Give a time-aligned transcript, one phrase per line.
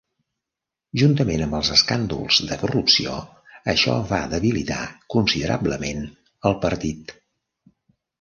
[0.99, 3.13] Juntament amb els escàndols de corrupció,
[3.73, 4.79] això va debilitar
[5.17, 6.01] considerablement
[6.51, 7.15] el partit.